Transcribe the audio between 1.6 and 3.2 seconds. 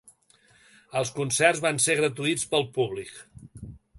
van ser gratuïts pel públic.